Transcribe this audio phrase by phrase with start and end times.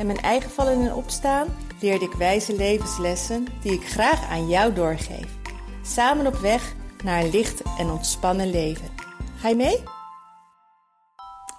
[0.00, 4.72] en mijn eigen vallen en opstaan leerde ik wijze levenslessen die ik graag aan jou
[4.72, 5.36] doorgeef.
[5.82, 8.88] Samen op weg naar een licht en ontspannen leven.
[9.36, 9.82] Ga je mee?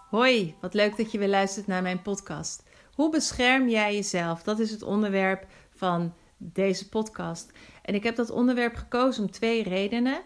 [0.09, 2.63] Hoi, wat leuk dat je weer luistert naar mijn podcast.
[2.93, 4.43] Hoe bescherm jij jezelf?
[4.43, 5.45] Dat is het onderwerp
[5.75, 7.51] van deze podcast.
[7.81, 10.21] En ik heb dat onderwerp gekozen om twee redenen.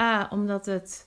[0.00, 1.06] A, omdat het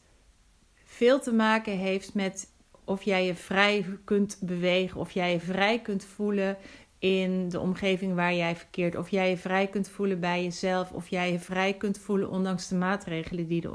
[0.83, 2.47] veel te maken heeft met
[2.87, 6.57] of jij je vrij kunt bewegen, of jij je vrij kunt voelen
[6.99, 11.07] in de omgeving waar jij verkeert, of jij je vrij kunt voelen bij jezelf, of
[11.07, 13.71] jij je vrij kunt voelen ondanks de maatregelen die er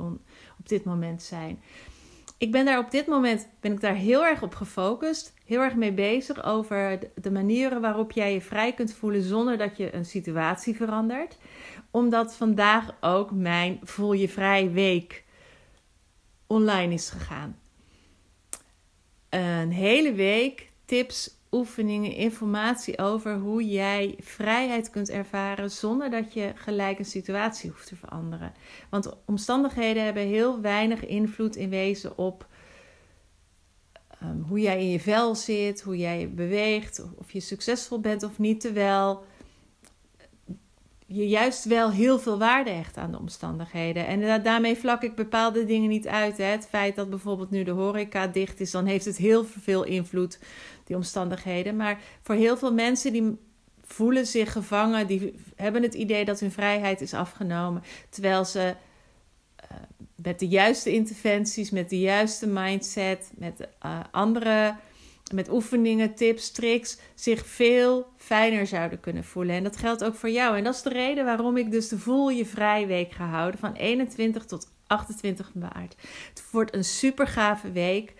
[0.58, 1.62] op dit moment zijn.
[2.38, 5.74] Ik ben daar op dit moment ben ik daar heel erg op gefocust, heel erg
[5.74, 10.04] mee bezig over de manieren waarop jij je vrij kunt voelen zonder dat je een
[10.04, 11.38] situatie verandert.
[11.90, 15.24] Omdat vandaag ook mijn Voel je vrij week
[16.46, 17.61] online is gegaan
[19.38, 26.52] een hele week tips, oefeningen, informatie over hoe jij vrijheid kunt ervaren zonder dat je
[26.54, 28.52] gelijk een situatie hoeft te veranderen.
[28.90, 32.46] Want omstandigheden hebben heel weinig invloed in wezen op
[34.20, 38.38] ehm, hoe jij in je vel zit, hoe jij beweegt, of je succesvol bent of
[38.38, 38.60] niet.
[38.60, 39.24] Terwijl
[41.12, 44.06] je juist wel heel veel waarde hecht aan de omstandigheden.
[44.06, 46.36] En daarmee vlak ik bepaalde dingen niet uit.
[46.36, 46.44] Hè.
[46.44, 50.38] Het feit dat bijvoorbeeld nu de horeca dicht is, dan heeft het heel veel invloed,
[50.84, 51.76] die omstandigheden.
[51.76, 53.38] Maar voor heel veel mensen die
[53.84, 57.82] voelen zich gevangen, die hebben het idee dat hun vrijheid is afgenomen.
[58.08, 58.74] Terwijl ze
[59.64, 59.76] uh,
[60.14, 64.74] met de juiste interventies, met de juiste mindset, met uh, andere
[65.34, 69.54] met oefeningen, tips, tricks zich veel fijner zouden kunnen voelen.
[69.54, 70.56] En dat geldt ook voor jou.
[70.56, 73.60] En dat is de reden waarom ik dus de Voel je Vrij Week ga houden
[73.60, 75.96] van 21 tot 28 maart.
[76.28, 78.14] Het wordt een super gave week.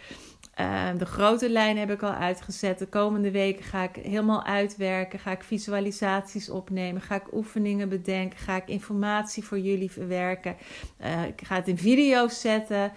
[0.54, 2.78] Ehm, de grote lijn heb ik al uitgezet.
[2.78, 5.18] De komende weken ga ik helemaal uitwerken.
[5.18, 7.02] Ga ik visualisaties opnemen.
[7.02, 8.38] Ga ik oefeningen bedenken.
[8.38, 10.56] Ga ik informatie voor jullie verwerken.
[11.00, 12.92] Uh, ik ga het in video's zetten.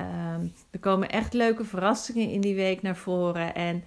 [0.00, 3.54] Ehm, er komen echt leuke verrassingen in die week naar voren.
[3.54, 3.84] En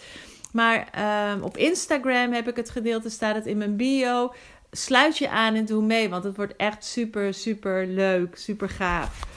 [0.53, 0.87] Maar
[1.31, 4.33] um, op Instagram heb ik het gedeelte, staat het in mijn bio.
[4.71, 9.27] Sluit je aan en doe mee, want het wordt echt super, super leuk, super gaaf.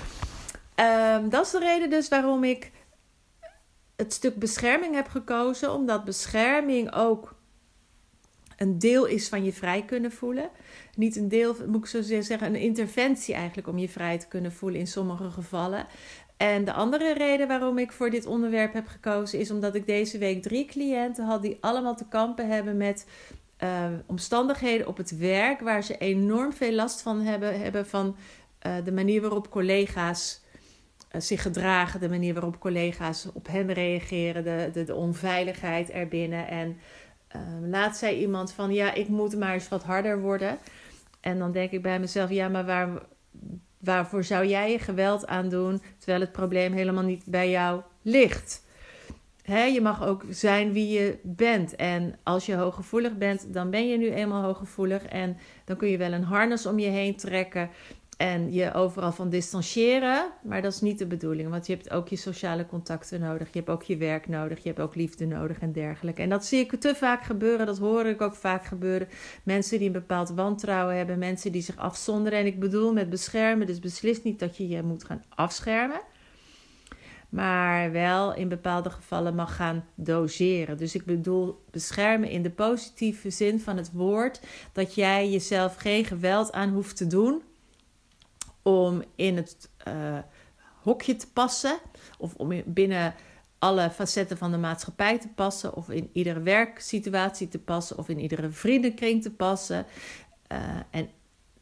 [0.77, 2.71] Um, dat is de reden dus waarom ik
[3.97, 7.35] het stuk bescherming heb gekozen, omdat bescherming ook
[8.63, 10.51] een deel is van je vrij kunnen voelen.
[10.97, 14.53] Niet een deel, moet ik zo zeggen, een interventie eigenlijk om je vrij te kunnen
[14.53, 15.87] voelen in sommige gevallen.
[16.37, 20.19] En de andere reden waarom ik voor dit onderwerp heb gekozen is omdat ik deze
[20.19, 23.07] week drie cliënten had die allemaal te kampen hebben met
[23.63, 28.17] uh, omstandigheden op het werk waar ze enorm veel last van hebben, hebben van
[28.67, 30.41] uh, de manier waarop collega's
[31.13, 36.49] uh, zich gedragen, de manier waarop collega's op hen reageren, de, de, de onveiligheid erbinnen.
[36.49, 36.77] En
[37.37, 40.59] uh, laat zei iemand van ja, ik moet maar eens wat harder worden.
[41.21, 42.89] En dan denk ik bij mezelf, ja, maar waar,
[43.79, 48.65] waarvoor zou jij je geweld aan doen terwijl het probleem helemaal niet bij jou ligt?
[49.43, 51.77] He, je mag ook zijn wie je bent.
[51.77, 55.05] En als je hooggevoelig bent, dan ben je nu eenmaal hooggevoelig.
[55.05, 57.71] En dan kun je wel een harnas om je heen trekken
[58.23, 60.31] en je overal van distancieren.
[60.43, 63.53] Maar dat is niet de bedoeling, want je hebt ook je sociale contacten nodig.
[63.53, 64.63] Je hebt ook je werk nodig.
[64.63, 66.23] Je hebt ook liefde nodig en dergelijke.
[66.23, 67.67] En dat zie ik te vaak gebeuren.
[67.67, 69.09] Dat hoor ik ook vaak gebeuren.
[69.43, 71.19] Mensen die een bepaald wantrouwen hebben.
[71.19, 72.39] Mensen die zich afzonderen.
[72.39, 73.67] En ik bedoel met beschermen.
[73.67, 76.01] Dus beslist niet dat je je moet gaan afschermen.
[77.29, 80.77] Maar wel in bepaalde gevallen mag gaan doseren.
[80.77, 84.41] Dus ik bedoel beschermen in de positieve zin van het woord.
[84.73, 87.43] Dat jij jezelf geen geweld aan hoeft te doen
[88.63, 90.19] om in het uh,
[90.83, 91.79] hokje te passen
[92.19, 93.15] of om binnen
[93.59, 98.19] alle facetten van de maatschappij te passen, of in iedere werksituatie te passen, of in
[98.19, 99.87] iedere vriendenkring te passen.
[100.53, 100.59] Uh,
[100.91, 101.11] en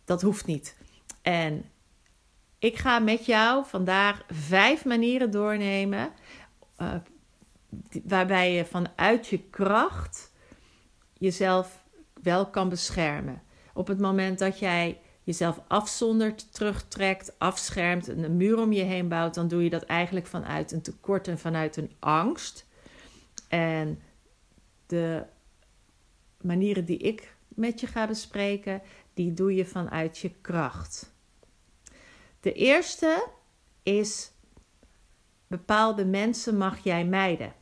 [0.05, 0.77] dat hoeft niet.
[1.23, 1.65] En
[2.59, 6.13] ik ga met jou vandaag vijf manieren doornemen.
[6.79, 6.95] Uh,
[8.05, 10.33] waarbij je vanuit je kracht
[11.13, 11.85] jezelf
[12.23, 13.43] wel kan beschermen.
[13.75, 19.35] Op het moment dat jij jezelf afzondert, terugtrekt, afschermt, een muur om je heen bouwt,
[19.35, 22.67] dan doe je dat eigenlijk vanuit een tekort en vanuit een angst.
[23.49, 24.01] En
[24.87, 25.23] de
[26.41, 28.83] manieren die ik met je ga bespreken,
[29.15, 31.13] die doe je vanuit je kracht.
[32.41, 33.29] De eerste
[33.83, 34.31] is
[35.47, 37.53] bepaalde mensen mag jij mijden.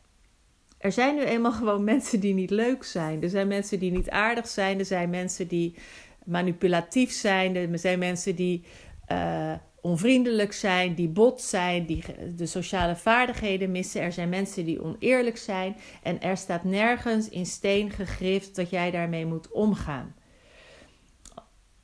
[0.79, 3.23] Er zijn nu eenmaal gewoon mensen die niet leuk zijn.
[3.23, 4.79] Er zijn mensen die niet aardig zijn.
[4.79, 5.75] Er zijn mensen die
[6.29, 7.57] manipulatief zijn.
[7.57, 8.65] Er zijn mensen die
[9.13, 12.05] uh, onvriendelijk zijn, die bot zijn, die
[12.37, 14.01] de sociale vaardigheden missen.
[14.01, 15.77] Er zijn mensen die oneerlijk zijn.
[16.03, 20.15] En er staat nergens in steen gegrift dat jij daarmee moet omgaan.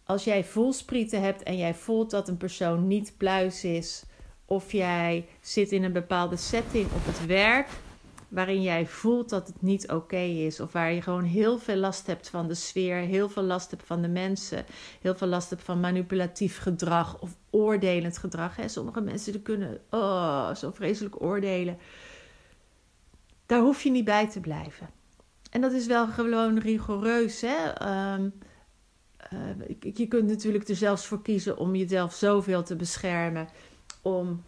[0.05, 4.05] Als jij voelsprieten hebt en jij voelt dat een persoon niet pluis is,
[4.45, 7.69] of jij zit in een bepaalde setting op het werk
[8.35, 10.61] waarin jij voelt dat het niet oké is.
[10.61, 13.87] Of waar je gewoon heel veel last hebt van de sfeer, heel veel last hebt
[13.87, 14.65] van de mensen,
[15.01, 18.57] heel veel last hebt van manipulatief gedrag of oordelend gedrag.
[18.57, 18.69] Hè.
[18.69, 21.79] Sommige mensen die kunnen oh, zo vreselijk oordelen.
[23.47, 24.91] Daar hoef je niet bij te blijven.
[25.51, 27.41] En dat is wel gewoon rigoureus.
[27.41, 27.89] Hè?
[28.15, 28.33] Um,
[29.81, 33.49] je kunt natuurlijk er zelfs voor kiezen om jezelf zoveel te beschermen.
[34.03, 34.43] Om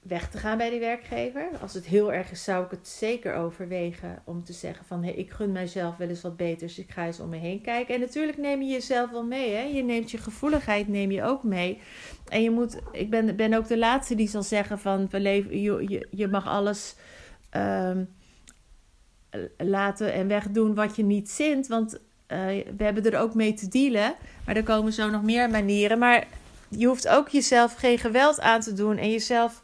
[0.00, 1.48] weg te gaan bij die werkgever.
[1.60, 5.12] Als het heel erg is, zou ik het zeker overwegen om te zeggen van hey,
[5.12, 6.78] ik gun mijzelf wel eens wat beters.
[6.78, 7.94] Ik ga eens om me heen kijken.
[7.94, 9.54] En natuurlijk neem je jezelf wel mee.
[9.54, 9.62] Hè?
[9.62, 11.80] Je neemt je gevoeligheid neem je ook mee.
[12.28, 15.60] En je moet, ik ben, ben ook de laatste die zal zeggen van we leven,
[15.60, 16.94] je, je, mag alles
[17.56, 18.08] um,
[19.56, 21.66] laten en wegdoen wat je niet zint.
[21.66, 21.98] Want uh,
[22.76, 24.14] we hebben er ook mee te dealen.
[24.46, 25.98] Maar er komen zo nog meer manieren.
[25.98, 26.26] Maar
[26.68, 29.62] je hoeft ook jezelf geen geweld aan te doen en jezelf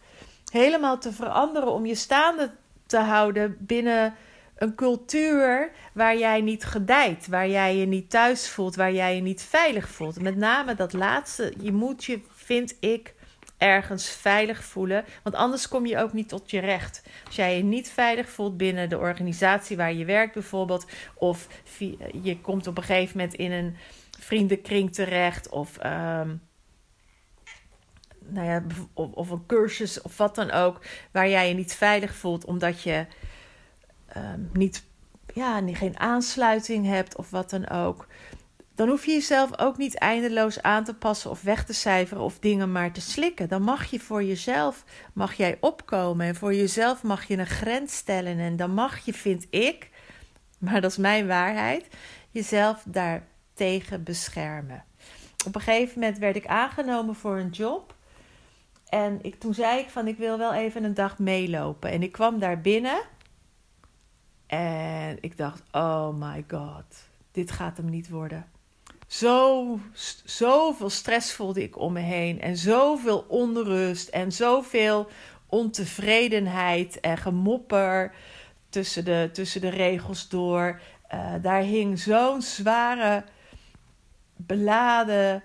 [0.52, 2.50] helemaal te veranderen om je staande
[2.87, 4.14] te houden binnen
[4.56, 9.22] een cultuur waar jij niet gedijt, waar jij je niet thuis voelt, waar jij je
[9.22, 10.20] niet veilig voelt.
[10.20, 13.14] Met name dat laatste, je moet je, vind ik,
[13.58, 17.02] ergens veilig voelen, want anders kom je ook niet tot je recht.
[17.26, 21.46] Als jij je niet veilig voelt binnen de organisatie waar je werkt bijvoorbeeld, of
[22.22, 23.76] je komt op een gegeven moment in een
[24.20, 26.40] vriendenkring terecht, of um,
[28.28, 28.62] nou ja,
[28.93, 30.81] of, of, een cursus of wat dan ook,
[31.11, 33.06] waar jij je niet veilig voelt omdat je
[34.17, 34.84] um, niet,
[35.34, 38.06] ja, geen aansluiting hebt of wat dan ook.
[38.75, 42.38] Dan hoef je jezelf ook niet eindeloos aan te passen of weg te cijferen of
[42.38, 43.49] dingen maar te slikken.
[43.49, 47.96] Dan mag je voor jezelf mag jij opkomen en voor jezelf mag je een grens
[47.96, 49.90] stellen en dan mag je, vind ik,
[50.58, 51.88] maar dat is mijn waarheid,
[52.31, 54.84] jezelf daartegen beschermen.
[55.46, 57.95] Op een gegeven moment werd ik aangenomen voor een job
[58.88, 61.90] en ik, toen zei ik van ik wil wel even een dag meelopen.
[61.90, 63.02] En ik kwam daar binnen.
[64.46, 66.84] En ik dacht, oh my god,
[67.32, 68.46] dit gaat hem niet worden.
[69.06, 69.78] Zo,
[70.24, 72.40] zoveel stress voelde ik om me heen.
[72.40, 74.08] En zoveel onrust.
[74.08, 75.08] En zoveel
[75.46, 78.14] ontevredenheid en gemopper
[78.68, 80.80] tussen de, tussen de regels door.
[81.14, 83.25] Uh, daar hing zo'n zware,
[84.37, 85.42] beladen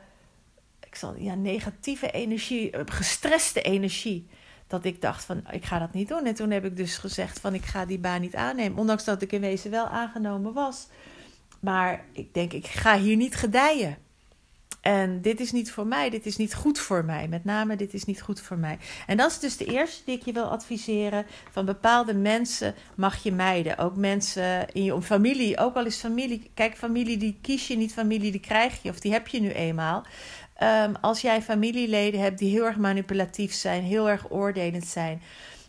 [0.92, 4.28] ik zal, ja, negatieve energie, eh, gestreste energie.
[4.68, 6.26] Dat ik dacht van, ik ga dat niet doen.
[6.26, 8.78] En toen heb ik dus gezegd van, ik ga die baan niet aannemen.
[8.78, 10.88] Ondanks dat ik in wezen wel aangenomen was.
[11.60, 13.98] Maar ik denk, ik ga hier niet gedijen.
[14.82, 17.28] En dit is niet voor mij, dit is niet goed voor mij.
[17.28, 18.78] Met name, dit is niet goed voor mij.
[19.08, 21.26] En dat is dus de eerste die ik je wil adviseren.
[21.52, 23.78] Van bepaalde mensen mag je mijden.
[23.78, 26.52] Ook mensen in je familie, ook al is familie.
[26.54, 29.50] Kijk, familie die kies je niet, familie die krijg je of die heb je nu
[29.50, 30.06] eenmaal.
[30.63, 35.22] Um, als jij familieleden hebt die heel erg manipulatief zijn, heel erg oordelend zijn.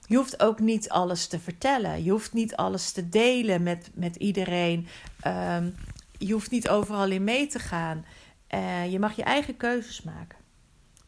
[0.06, 2.04] Je hoeft ook niet alles te vertellen.
[2.04, 4.88] Je hoeft niet alles te delen met, met iedereen.
[5.26, 5.75] Um,
[6.18, 8.04] je hoeft niet overal in mee te gaan.
[8.50, 10.38] Uh, je mag je eigen keuzes maken.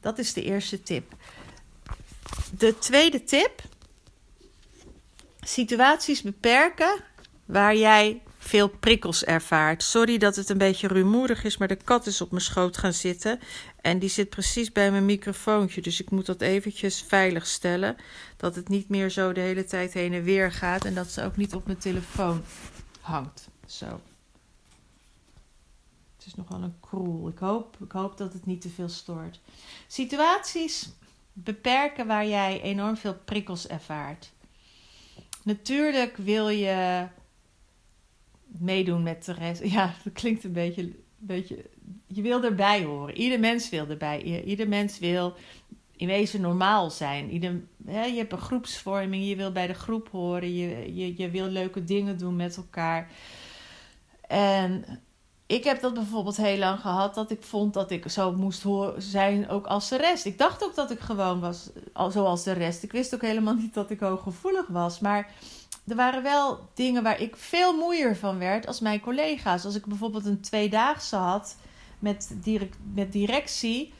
[0.00, 1.12] Dat is de eerste tip.
[2.58, 3.62] De tweede tip:
[5.40, 7.00] situaties beperken
[7.44, 9.82] waar jij veel prikkels ervaart.
[9.82, 12.92] Sorry dat het een beetje rumoerig is, maar de kat is op mijn schoot gaan
[12.92, 13.40] zitten.
[13.84, 15.80] En die zit precies bij mijn microfoontje.
[15.80, 17.96] Dus ik moet dat eventjes veilig stellen.
[18.36, 20.84] Dat het niet meer zo de hele tijd heen en weer gaat.
[20.84, 22.42] En dat ze ook niet op mijn telefoon
[23.00, 23.48] hangt.
[23.66, 24.00] Zo.
[26.16, 27.28] Het is nogal een kroel.
[27.28, 29.40] Ik hoop, ik hoop dat het niet te veel stoort.
[29.86, 30.88] Situaties
[31.32, 34.32] beperken waar jij enorm veel prikkels ervaart.
[35.42, 37.06] natuurlijk wil je
[38.46, 39.64] meedoen met de rest.
[39.64, 41.64] Ja, dat klinkt een beetje, een beetje.
[42.14, 43.16] Je wil erbij horen.
[43.16, 44.42] Ieder mens wil erbij.
[44.44, 45.34] Ieder mens wil
[45.96, 47.30] in wezen normaal zijn.
[47.86, 51.46] Hè, je hebt een groepsvorming, je wil bij de groep horen, je, je, je wil
[51.46, 53.10] leuke dingen doen met elkaar.
[54.28, 54.84] En
[55.46, 58.64] ik heb dat bijvoorbeeld heel lang gehad dat ik vond dat ik zo moest
[58.98, 60.24] zijn ook als de rest.
[60.24, 61.70] Ik dacht ook dat ik gewoon was
[62.08, 62.82] zoals de rest.
[62.82, 64.98] Ik wist ook helemaal niet dat ik hooggevoelig was.
[64.98, 65.30] Maar
[65.86, 69.64] er waren wel dingen waar ik veel moeier van werd als mijn collega's.
[69.64, 71.56] Als ik bijvoorbeeld een tweedaagse had
[72.04, 73.92] met, direct, met directie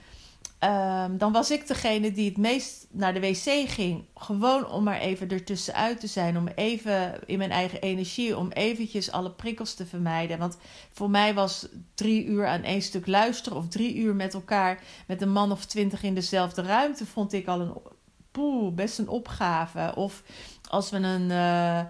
[0.64, 4.04] Ehm, dan was ik degene die het meest naar de wc ging.
[4.14, 6.38] Gewoon om maar even ertussenuit te zijn.
[6.38, 8.36] Om even in mijn eigen energie.
[8.36, 10.38] Om eventjes alle prikkels te vermijden.
[10.38, 10.56] Want
[10.92, 13.58] voor mij was drie uur aan één stuk luisteren.
[13.58, 14.82] Of drie uur met elkaar.
[15.06, 17.06] Met een man of twintig in dezelfde ruimte.
[17.06, 17.74] Vond ik al een
[18.30, 19.92] poeh, best een opgave.
[19.96, 20.22] Of
[20.68, 21.30] als we een.
[21.30, 21.80] Uh,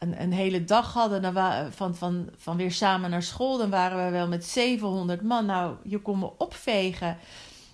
[0.00, 4.04] een, een, hele dag hadden dan van, van, van weer samen naar school, dan waren
[4.04, 5.46] we wel met 700 man.
[5.46, 7.18] Nou, je kon me opvegen.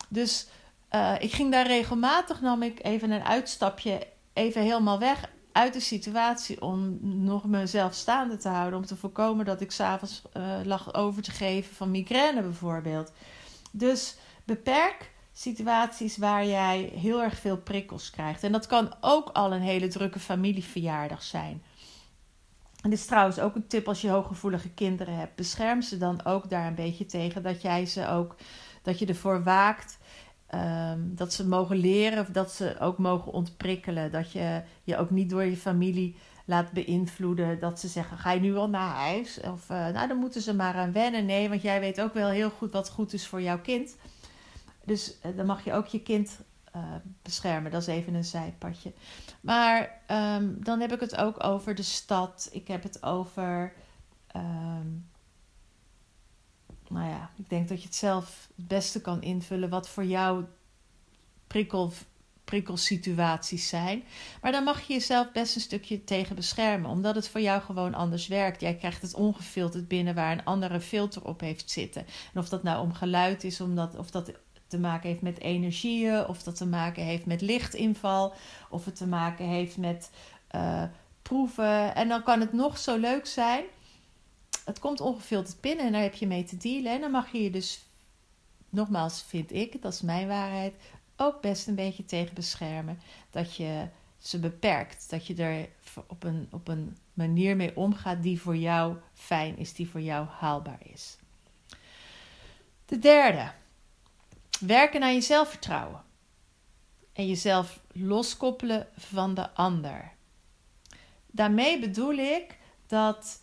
[0.09, 0.47] Dus
[0.95, 5.81] uh, ik ging daar regelmatig, nam ik even een uitstapje, even helemaal weg uit de
[5.81, 8.79] situatie om nog mezelf staande te houden.
[8.79, 13.13] Om te voorkomen dat ik s'avonds uh, lag over te geven van migraine bijvoorbeeld.
[13.73, 18.43] Dus beperk situaties waar jij heel erg veel prikkels krijgt.
[18.43, 21.63] En dat kan ook al een hele drukke familieverjaardag zijn.
[22.87, 25.35] En dit is trouwens ook een tip als je hooggevoelige kinderen hebt.
[25.35, 27.43] Bescherm ze dan ook daar een beetje tegen.
[27.43, 28.37] Dat jij ze ook,
[28.83, 29.99] dat je ervoor waakt
[30.47, 34.11] Ehm, dat ze mogen leren of dat ze ook mogen ontprikkelen.
[34.13, 37.61] Dat je je ook niet door je familie laat beïnvloeden.
[37.61, 39.41] Dat ze zeggen: ga je nu al naar huis?
[39.41, 41.25] Of uh, nou, dan moeten ze maar aan wennen.
[41.27, 43.97] Nee, want jij weet ook wel heel goed wat goed is voor jouw kind.
[44.85, 46.41] Dus uh, dan mag je ook je kind
[46.77, 47.71] uh, beschermen.
[47.71, 48.93] Dat is even een zijpadje.
[49.41, 52.49] Maar um, dan heb ik het ook over de stad.
[52.53, 53.73] Ik heb het over.
[54.37, 55.09] Um,
[56.89, 60.45] nou ja, ik denk dat je het zelf het beste kan invullen wat voor jou
[61.47, 61.93] prikkel,
[62.45, 64.05] prikkelsituaties zijn.
[64.43, 67.95] Maar dan mag je jezelf best een stukje tegen beschermen, omdat het voor jou gewoon
[67.95, 68.61] anders werkt.
[68.61, 72.07] Jij krijgt het ongefilterd binnen waar een andere filter op heeft zitten.
[72.35, 74.33] En of dat nou om geluid is, omdat, of dat
[74.67, 78.35] te maken heeft met energieën, of dat te maken heeft met lichtinval,
[78.71, 80.11] of het te maken heeft met
[80.55, 80.83] uh,
[81.23, 81.95] proeven.
[81.95, 83.65] En dan kan het nog zo leuk zijn
[84.67, 86.93] het komt ongefilterd binnen en daar heb je mee te dealen.
[86.93, 87.85] En dan mag je je dus,
[88.71, 90.75] nogmaals vind ik, dat is mijn waarheid,
[91.17, 93.01] ook best een beetje tegen beschermen.
[93.31, 95.11] Dat je ze beperkt.
[95.11, 95.69] Dat je er
[96.07, 100.27] op een, op een manier mee omgaat die voor jou fijn is, die voor jou
[100.27, 101.19] haalbaar is.
[102.87, 103.51] De derde.
[104.59, 106.05] Werken aan je zelfvertrouwen.
[107.13, 110.13] En jezelf loskoppelen van de ander.
[111.27, 113.43] Daarmee bedoel ik dat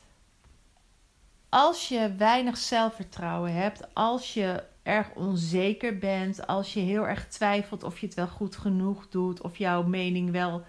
[1.50, 7.84] als je weinig zelfvertrouwen hebt, als je erg onzeker bent, als je heel erg twijfelt
[7.84, 10.64] of je het wel goed genoeg doet, of jouw mening wel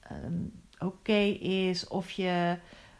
[0.00, 0.42] ehm,
[0.78, 2.58] oké is, of je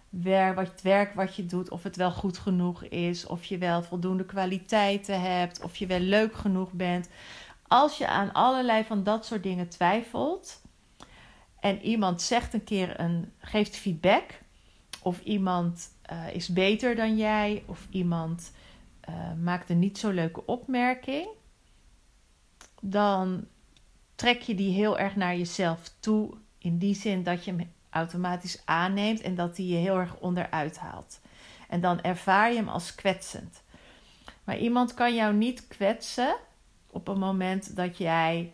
[0.09, 3.59] werk, wat, het werk wat je doet, of het wel goed genoeg is, of je
[3.59, 7.09] wel voldoende kwaliteiten hebt, of je wel leuk genoeg bent.
[7.67, 10.63] Als je aan allerlei van dat soort dingen twijfelt
[11.61, 14.41] en iemand zegt een keer een, geeft feedback,
[15.03, 18.53] of iemand uh, is beter dan jij of iemand
[19.09, 21.29] uh, maakt een niet zo leuke opmerking,
[22.81, 23.47] dan
[24.15, 26.35] trek je die heel erg naar jezelf toe.
[26.59, 27.67] In die zin dat je
[27.99, 31.21] automatisch aanneemt en dat hij je heel erg onderuit haalt.
[31.69, 33.63] En dan ervaar je hem als kwetsend.
[34.45, 36.37] Maar iemand kan jou niet kwetsen
[36.91, 38.53] op een moment dat jij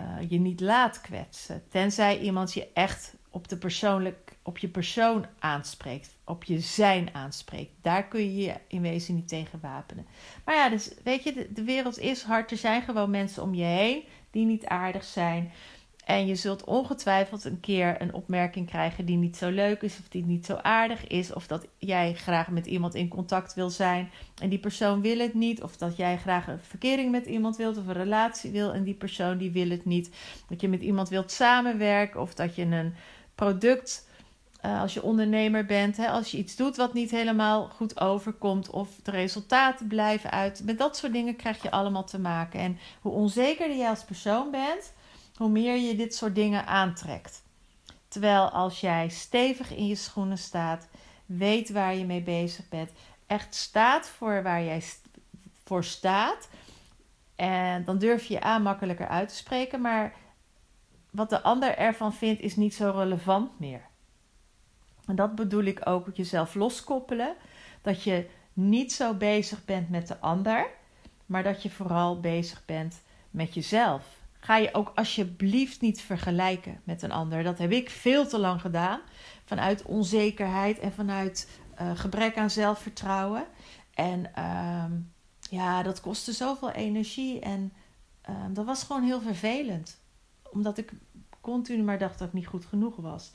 [0.00, 1.62] uh, je niet laat kwetsen.
[1.68, 7.72] Tenzij iemand je echt op, de persoonlijk, op je persoon aanspreekt, op je zijn aanspreekt.
[7.82, 10.06] Daar kun je je in wezen niet tegen wapenen.
[10.44, 12.50] Maar ja, dus weet je, de, de wereld is hard.
[12.50, 15.52] Er zijn gewoon mensen om je heen die niet aardig zijn.
[16.06, 20.08] En je zult ongetwijfeld een keer een opmerking krijgen die niet zo leuk is, of
[20.08, 24.10] die niet zo aardig is, of dat jij graag met iemand in contact wil zijn
[24.42, 27.76] en die persoon wil het niet, of dat jij graag een verkering met iemand wilt
[27.76, 30.10] of een relatie wil en die persoon die wil het niet.
[30.48, 32.94] Dat je met iemand wilt samenwerken of dat je een
[33.34, 34.08] product,
[34.64, 38.70] uh, als je ondernemer bent, hè, als je iets doet wat niet helemaal goed overkomt
[38.70, 40.62] of de resultaten blijven uit.
[40.64, 42.60] Met dat soort dingen krijg je allemaal te maken.
[42.60, 44.94] En hoe onzekerder jij als persoon bent,
[45.36, 47.42] hoe meer je dit soort dingen aantrekt.
[48.08, 50.88] Terwijl als jij stevig in je schoenen staat,
[51.26, 52.90] weet waar je mee bezig bent,
[53.26, 54.82] echt staat voor waar jij
[55.64, 56.48] voor staat.
[57.36, 60.14] En dan durf je je aan makkelijker uit te spreken, maar
[61.10, 63.82] wat de ander ervan vindt is niet zo relevant meer.
[65.06, 67.34] En dat bedoel ik ook jezelf loskoppelen.
[67.82, 70.66] Dat je niet zo bezig bent met de ander,
[71.26, 74.04] maar dat je vooral bezig bent met jezelf.
[74.40, 77.42] Ga je ook alsjeblieft niet vergelijken met een ander.
[77.42, 79.00] Dat heb ik veel te lang gedaan.
[79.44, 83.46] Vanuit onzekerheid en vanuit uh, gebrek aan zelfvertrouwen.
[83.94, 84.84] En uh,
[85.50, 87.40] ja, dat kostte zoveel energie.
[87.40, 87.72] En
[88.30, 90.00] uh, dat was gewoon heel vervelend.
[90.50, 90.92] Omdat ik
[91.40, 93.32] continu maar dacht dat ik niet goed genoeg was.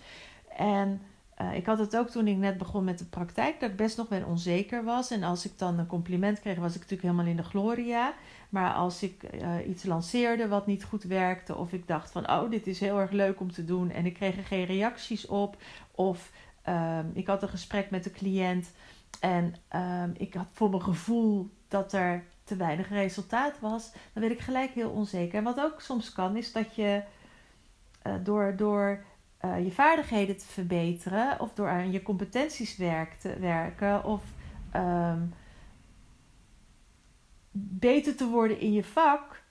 [0.58, 1.02] En
[1.42, 3.98] uh, ik had het ook toen ik net begon met de praktijk, dat ik best
[3.98, 5.12] nog wel onzeker was.
[5.12, 8.14] En als ik dan een compliment kreeg, was ik natuurlijk helemaal in de gloria.
[8.50, 12.50] Maar als ik uh, iets lanceerde wat niet goed werkte, of ik dacht van, oh,
[12.50, 15.58] dit is heel erg leuk om te doen, en ik kreeg er geen reacties op,
[15.92, 16.32] of
[16.70, 18.72] uh, ik had een gesprek met de cliënt
[19.20, 24.34] en ehm, ik had voor mijn gevoel dat er te weinig resultaat was, dan werd
[24.34, 25.38] ik gelijk heel onzeker.
[25.38, 27.02] En wat ook soms kan, is dat je
[28.08, 28.56] uh, door.
[28.56, 29.04] door
[29.46, 34.24] uh, je vaardigheden te verbeteren of door aan je competenties werk te werken of
[34.76, 35.34] um,
[37.52, 39.44] beter te worden in je vak,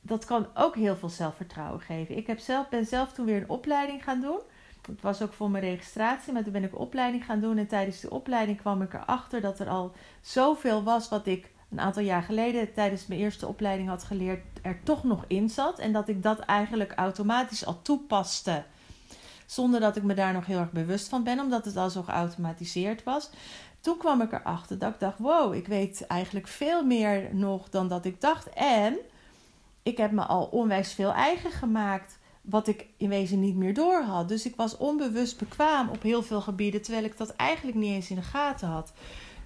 [0.00, 2.16] dat kan ook heel veel zelfvertrouwen geven.
[2.16, 4.40] Ik heb zelf, ben zelf toen weer een opleiding gaan doen.
[4.86, 7.58] Het was ook voor mijn registratie, maar toen ben ik een opleiding gaan doen.
[7.58, 11.80] En tijdens die opleiding kwam ik erachter dat er al zoveel was wat ik een
[11.80, 15.78] aantal jaar geleden tijdens mijn eerste opleiding had geleerd, er toch nog in zat.
[15.78, 18.64] En dat ik dat eigenlijk automatisch al toepaste
[19.50, 22.02] zonder dat ik me daar nog heel erg bewust van ben, omdat het al zo
[22.02, 23.30] geautomatiseerd was.
[23.80, 27.88] Toen kwam ik erachter dat ik dacht: wow, ik weet eigenlijk veel meer nog dan
[27.88, 28.48] dat ik dacht.
[28.50, 28.96] En
[29.82, 34.02] ik heb me al onwijs veel eigen gemaakt, wat ik in wezen niet meer door
[34.02, 34.28] had.
[34.28, 38.10] Dus ik was onbewust bekwaam op heel veel gebieden, terwijl ik dat eigenlijk niet eens
[38.10, 38.92] in de gaten had.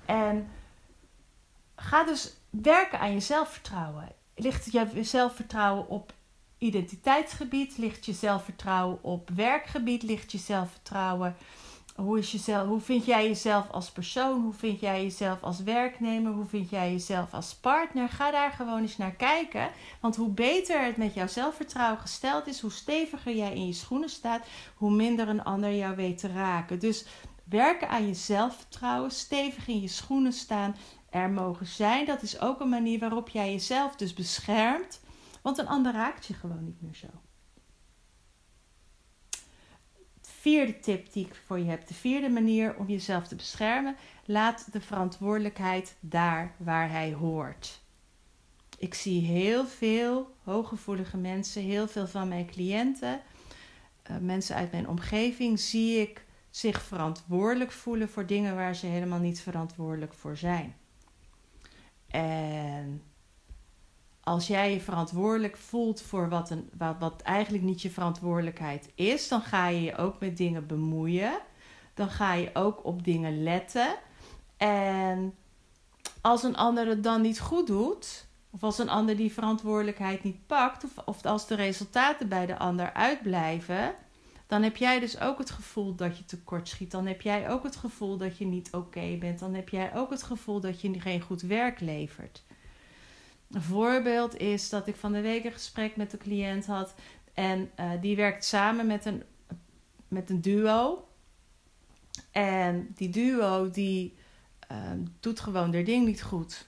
[0.07, 0.49] En
[1.77, 4.09] ga dus werken aan je zelfvertrouwen.
[4.35, 6.13] Ligt je zelfvertrouwen op
[6.63, 11.37] identiteitsgebied ligt je zelfvertrouwen op werkgebied, ligt je zelfvertrouwen.
[11.97, 14.43] Hoe, is jezelf, hoe vind jij jezelf als persoon?
[14.43, 16.33] Hoe vind jij jezelf als werknemer?
[16.33, 18.09] Hoe vind jij jezelf als partner?
[18.09, 19.71] Ga daar gewoon eens naar kijken.
[20.01, 24.09] Want hoe beter het met jouw zelfvertrouwen gesteld is, hoe steviger jij in je schoenen
[24.09, 26.79] staat, hoe minder een ander jou weet te raken.
[26.79, 27.05] Dus
[27.45, 30.77] werken aan je zelfvertrouwen, stevig in je schoenen staan,
[31.11, 32.07] er mogen zijn.
[32.07, 35.01] Dat is ook een manier waarop jij jezelf dus beschermt
[35.43, 37.09] want een ander raakt je gewoon niet meer zo.
[40.43, 44.73] vierde tip die ik voor je heb, de vierde manier om jezelf te beschermen, laat
[44.73, 47.81] de verantwoordelijkheid daar waar hij hoort.
[48.79, 53.21] Ik zie heel veel hooggevoelige mensen, heel veel van mijn cliënten,
[54.11, 59.21] uh, mensen uit mijn omgeving, zie ik zich verantwoordelijk voelen voor dingen waar ze helemaal
[59.21, 60.77] niet verantwoordelijk voor zijn.
[62.07, 63.03] En
[64.25, 69.29] als jij je verantwoordelijk voelt voor wat, een, wat, wat eigenlijk niet je verantwoordelijkheid is,
[69.29, 71.39] dan ga je je ook met dingen bemoeien.
[71.95, 73.95] Dan ga je ook op dingen letten.
[74.57, 75.35] En
[76.21, 80.47] als een ander het dan niet goed doet, of als een ander die verantwoordelijkheid niet
[80.47, 83.95] pakt, of, of als de resultaten bij de ander uitblijven,
[84.47, 86.91] dan heb jij dus ook het gevoel dat je tekort schiet.
[86.91, 89.39] Dan heb jij ook het gevoel dat je niet oké bent.
[89.39, 92.43] Dan heb jij ook het gevoel dat je geen goed werk levert.
[93.53, 96.95] Een voorbeeld is dat ik van de week een gesprek met een cliënt had.
[97.35, 99.23] En uh, die werkt samen met een,
[100.09, 101.09] met een duo.
[102.31, 104.17] En die duo die
[104.73, 104.79] uh,
[105.21, 106.67] doet gewoon haar ding niet goed.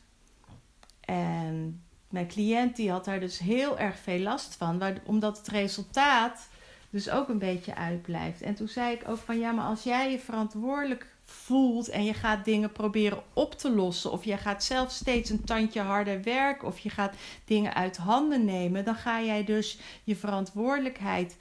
[1.00, 4.82] En mijn cliënt die had daar dus heel erg veel last van.
[5.04, 6.48] Omdat het resultaat
[6.90, 8.42] dus ook een beetje uitblijft.
[8.42, 12.14] En toen zei ik ook van ja, maar als jij je verantwoordelijk voelt en je
[12.14, 16.68] gaat dingen proberen op te lossen, of je gaat zelf steeds een tandje harder werken,
[16.68, 21.36] of je gaat dingen uit handen nemen, dan ga jij dus je verantwoordelijkheid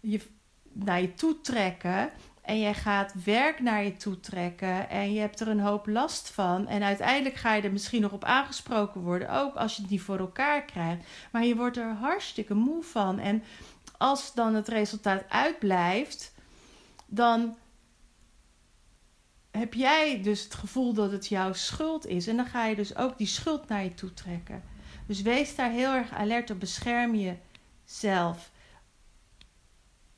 [0.00, 0.20] je,
[0.72, 2.10] naar je toe trekken.
[2.40, 6.30] En jij gaat werk naar je toe trekken en je hebt er een hoop last
[6.30, 6.68] van.
[6.68, 10.00] En uiteindelijk ga je er misschien nog op aangesproken worden, ook als je het niet
[10.00, 11.04] voor elkaar krijgt.
[11.32, 13.18] Maar je wordt er hartstikke moe van.
[13.18, 13.42] En
[13.98, 16.34] als dan het resultaat uitblijft,
[17.06, 17.56] dan
[19.50, 22.26] heb jij dus het gevoel dat het jouw schuld is.
[22.26, 24.62] En dan ga je dus ook die schuld naar je toe trekken.
[25.06, 26.60] Dus wees daar heel erg alert op.
[26.60, 28.50] Bescherm jezelf.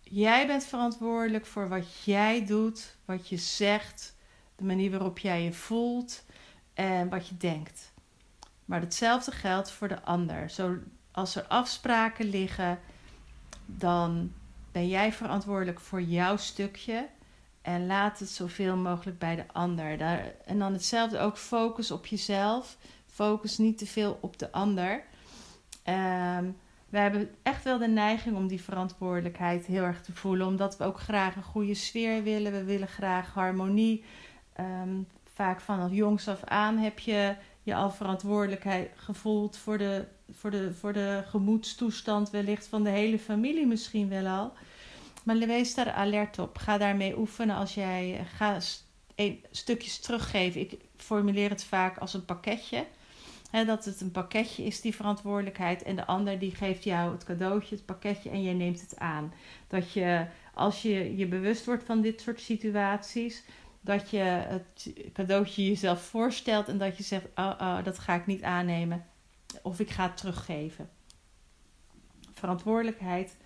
[0.02, 4.16] Jij bent verantwoordelijk voor wat jij doet, wat je zegt,
[4.56, 6.24] de manier waarop jij je voelt
[6.74, 7.92] en wat je denkt.
[8.64, 10.50] Maar hetzelfde geldt voor de ander.
[10.50, 10.76] Zo,
[11.10, 12.80] als er afspraken liggen,
[13.66, 14.32] dan
[14.72, 17.08] ben jij verantwoordelijk voor jouw stukje.
[17.62, 19.98] En laat het zoveel mogelijk bij de ander.
[19.98, 22.76] Daar, en dan hetzelfde ook focus op jezelf.
[23.06, 25.04] Focus niet te veel op de ander.
[25.88, 26.56] Um,
[26.88, 30.46] we hebben echt wel de neiging om die verantwoordelijkheid heel erg te voelen.
[30.46, 32.52] Omdat we ook graag een goede sfeer willen.
[32.52, 34.04] We willen graag harmonie.
[34.52, 35.02] Ehm,
[35.34, 40.74] vaak vanaf jongs af aan heb je je al verantwoordelijkheid gevoeld voor de, voor, de,
[40.74, 44.52] voor de gemoedstoestand, wellicht van de hele familie misschien wel al.
[45.22, 46.58] Maar wees daar alert op.
[46.58, 48.26] Ga daarmee oefenen als jij.
[48.36, 48.58] Ga
[49.50, 50.60] stukjes teruggeven.
[50.60, 52.86] Ik formuleer het vaak als een pakketje
[53.52, 55.82] dat het een pakketje is, die verantwoordelijkheid.
[55.82, 59.32] En de ander die geeft jou het cadeautje, het pakketje en jij neemt het aan.
[59.68, 63.44] Dat je, als je je bewust wordt van dit soort situaties,
[63.80, 68.26] dat je het cadeautje jezelf voorstelt en dat je zegt: oh, oh, dat ga ik
[68.26, 69.06] niet aannemen.
[69.62, 70.90] Of ik ga het teruggeven.
[72.32, 73.36] Verantwoordelijkheid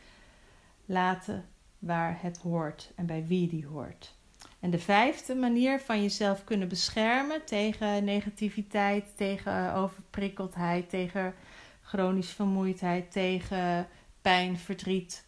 [0.85, 1.45] laten
[1.79, 4.15] waar het hoort en bij wie die hoort.
[4.61, 11.35] En de vijfde manier van jezelf kunnen beschermen tegen negativiteit, tegen overprikkeldheid, tegen
[11.83, 13.89] chronische vermoeidheid, tegen
[14.23, 15.25] pijn, verdriet,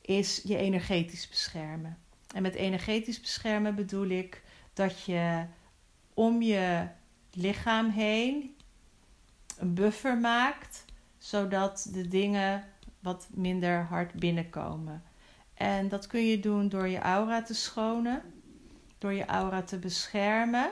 [0.00, 1.98] is je energetisch beschermen.
[2.34, 5.44] En met energetisch beschermen bedoel ik dat je
[6.14, 6.86] om je
[7.32, 8.56] lichaam heen
[9.58, 10.84] een buffer maakt,
[11.18, 12.64] zodat de dingen
[13.00, 15.02] wat minder hard binnenkomen.
[15.54, 18.22] En dat kun je doen door je aura te schonen
[19.04, 20.70] door je aura te beschermen.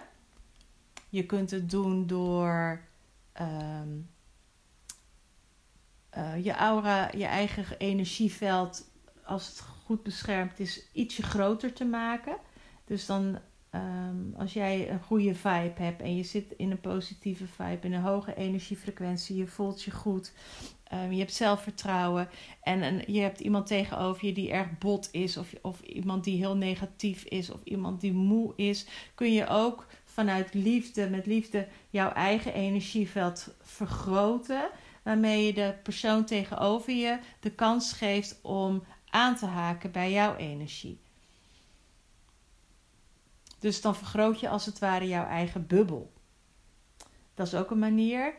[1.09, 2.81] Je kunt het doen door
[3.33, 3.89] ehm,
[6.11, 8.91] eh, je aura, je eigen energieveld,
[9.25, 12.37] als het goed beschermd is, ietsje groter te maken.
[12.85, 13.39] Dus dan,
[13.75, 17.93] um, als jij een goede vibe hebt en je zit in een positieve vibe, in
[17.93, 20.33] een hoge energiefrequentie, je voelt je goed,
[20.95, 22.29] Um, je hebt zelfvertrouwen
[22.63, 26.37] en, en je hebt iemand tegenover je die erg bot is, of, of iemand die
[26.37, 31.69] heel negatief is, of iemand die moe is, kun je ook vanuit liefde, met liefde,
[31.91, 34.71] jouw eigen energieveld vergroten.
[35.03, 40.37] Waarmee je de persoon tegenover je de kans geeft om aan te haken bij jouw
[40.37, 41.01] energie.
[43.63, 46.13] Dus dan vergroot je als het ware jouw eigen bubbel.
[47.35, 48.35] Dat is ook een manier.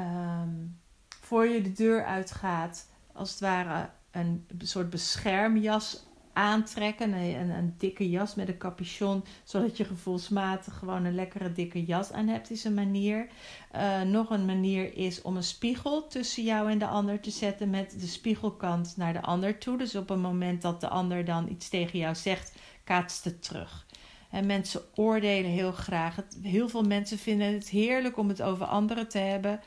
[0.00, 0.80] Um,
[1.20, 7.12] voor je de deur uitgaat, als het ware een soort beschermjas aantrekken.
[7.12, 12.12] Een, een, dikke jas met een capuchon, zodat je gevoelsmatig gewoon een lekkere dikke jas
[12.12, 13.28] aan hebt, is een manier.
[13.76, 17.70] Uh, nog een manier is om een spiegel tussen jou en de ander te zetten
[17.70, 19.78] met de spiegelkant naar de ander toe.
[19.78, 23.86] Dus op een moment dat de ander dan iets tegen jou zegt, kaatst het terug.
[24.30, 26.16] En mensen oordelen heel graag.
[26.42, 29.60] heel veel mensen vinden het heerlijk om het over anderen te hebben.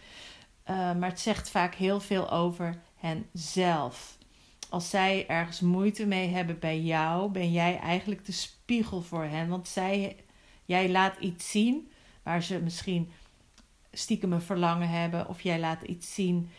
[0.69, 4.17] Uh, maar het zegt vaak heel veel over hen zelf.
[4.69, 9.49] Als zij ergens moeite mee hebben bij jou, ben jij eigenlijk de spiegel voor hen.
[9.49, 10.15] Want zij,
[10.65, 11.91] jij laat iets zien
[12.23, 13.11] waar ze misschien
[13.91, 15.27] stiekem een verlangen hebben.
[15.27, 16.49] Of jij laat iets zien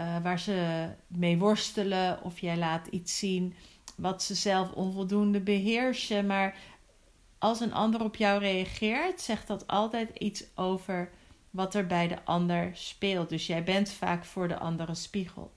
[0.00, 2.22] uh, waar ze mee worstelen.
[2.22, 3.54] Of jij laat iets zien
[3.96, 6.26] wat ze zelf onvoldoende beheersen.
[6.26, 6.56] Maar
[7.38, 11.10] als een ander op jou reageert, zegt dat altijd iets over
[11.50, 13.28] wat er bij de ander speelt.
[13.28, 15.52] Dus jij bent vaak voor de andere spiegel.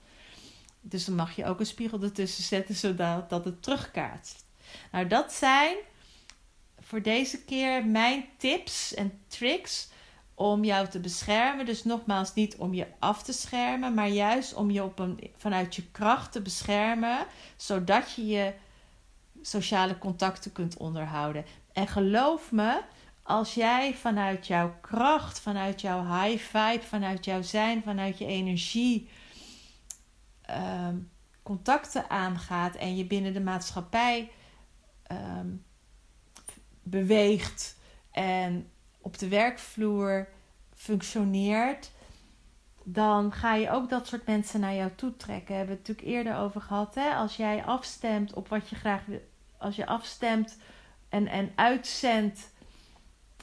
[0.80, 4.44] Dus dan mag je ook een spiegel ertussen zetten zodat dat het terugkaatst.
[4.92, 5.76] Nou, dat zijn
[6.80, 9.88] voor deze keer mijn tips en tricks
[10.34, 11.66] om jou te beschermen.
[11.66, 15.74] Dus nogmaals, niet om je af te schermen, maar juist om je op een, vanuit
[15.74, 18.52] je kracht te beschermen, zodat je je
[19.42, 21.44] sociale contacten kunt onderhouden.
[21.72, 22.82] En geloof me,
[23.22, 29.08] als jij vanuit jouw kracht, vanuit jouw high vibe, vanuit jouw zijn, vanuit je energie
[30.42, 30.96] ehm,
[31.42, 34.30] contacten aangaat en je binnen de maatschappij
[35.02, 35.48] ehm,
[36.82, 37.76] beweegt
[38.10, 40.28] en op de werkvloer
[40.74, 41.90] functioneert,
[42.84, 45.56] dan ga je ook dat soort mensen naar jou toe trekken.
[45.56, 46.94] Hebben we het natuurlijk eerder over gehad.
[46.94, 47.14] Hè?
[47.14, 49.20] Als jij afstemt op wat je graag wil,
[49.58, 50.58] als je afstemt
[51.12, 52.50] en, en uitzendt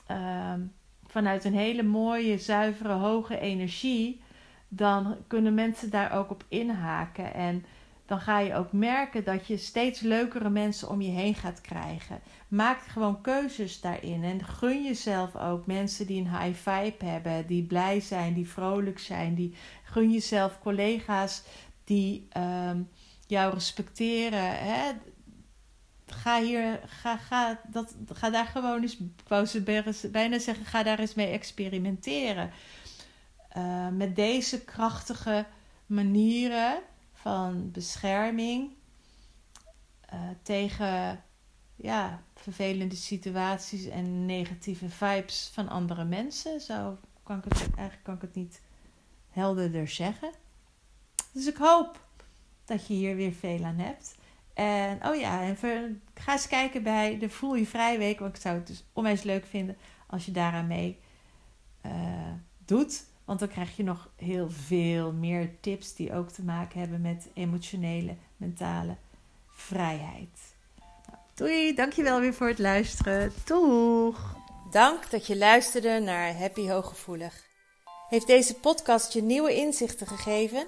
[0.09, 0.61] Ehm,
[1.05, 4.21] vanuit een hele mooie, zuivere, hoge energie,
[4.67, 7.33] dan kunnen mensen daar ook op inhaken.
[7.33, 7.65] En
[8.05, 12.19] dan ga je ook merken dat je steeds leukere mensen om je heen gaat krijgen.
[12.47, 17.63] Maak gewoon keuzes daarin en gun jezelf ook mensen die een high vibe hebben, die
[17.63, 19.35] blij zijn, die vrolijk zijn.
[19.35, 21.43] Die, gun jezelf collega's
[21.83, 22.89] die um,
[23.27, 24.57] jou respecteren.
[24.57, 24.91] Hè?
[26.11, 29.61] Ga hier, ga, ga, dat, ga daar gewoon eens, wou
[30.11, 32.51] bijna zeggen, ga daar eens mee experimenteren.
[33.57, 35.45] Uh, met deze krachtige
[35.85, 36.81] manieren
[37.13, 38.71] van bescherming
[40.13, 41.23] uh, tegen
[41.75, 46.61] ja, vervelende situaties en negatieve vibes van andere mensen.
[46.61, 48.61] Zo kan ik het eigenlijk kan ik het niet
[49.29, 50.31] helderder zeggen.
[51.31, 51.99] Dus ik hoop
[52.65, 54.17] dat je hier weer veel aan hebt.
[54.59, 58.19] En oh ja, en ga eens kijken bij de Voel Je Vrij Week.
[58.19, 60.99] Want ik zou het dus onwijs leuk vinden als je daaraan mee
[61.85, 61.91] uh,
[62.65, 63.03] doet.
[63.25, 67.27] Want dan krijg je nog heel veel meer tips die ook te maken hebben met
[67.33, 68.95] emotionele, mentale
[69.47, 70.53] vrijheid.
[70.77, 73.31] Nou, doei, dankjewel weer voor het luisteren.
[73.45, 74.35] Doeg!
[74.71, 77.43] Dank dat je luisterde naar Happy Hooggevoelig.
[78.09, 80.67] Heeft deze podcast je nieuwe inzichten gegeven?